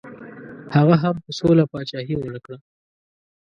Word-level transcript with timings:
هغه 0.75 0.95
هم 1.03 1.15
په 1.23 1.31
سوله 1.39 1.63
پاچهي 1.71 2.15
ونه 2.17 2.39
کړه. 2.45 2.57